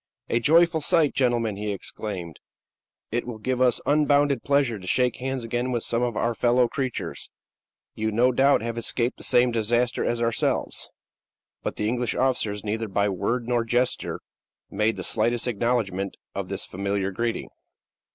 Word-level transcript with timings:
"A 0.29 0.39
joyful 0.39 0.81
sight, 0.81 1.13
gentlemen!" 1.13 1.57
he 1.57 1.71
exclaimed. 1.71 2.39
"It 3.11 3.27
will 3.27 3.37
give 3.37 3.61
us 3.61 3.79
unbounded 3.85 4.41
pleasure 4.41 4.79
to 4.79 4.87
shake 4.87 5.17
hands 5.17 5.43
again 5.43 5.71
with 5.71 5.83
some 5.83 6.01
of 6.01 6.17
our 6.17 6.33
fellow 6.33 6.67
creatures. 6.67 7.29
You, 7.93 8.11
no 8.11 8.31
doubt, 8.31 8.63
have 8.63 8.79
escaped 8.79 9.19
the 9.19 9.23
same 9.23 9.51
disaster 9.51 10.03
as 10.03 10.19
ourselves." 10.19 10.89
But 11.61 11.75
the 11.75 11.87
English 11.87 12.15
officers, 12.15 12.63
neither 12.63 12.87
by 12.87 13.09
word 13.09 13.47
nor 13.47 13.63
gesture, 13.63 14.21
made 14.71 14.95
the 14.97 15.03
slightest 15.03 15.47
acknowledgment 15.47 16.17
of 16.33 16.49
this 16.49 16.65
familiar 16.65 17.11
greeting. 17.11 17.49